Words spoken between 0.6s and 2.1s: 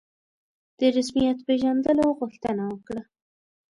د رسمیت پېژندلو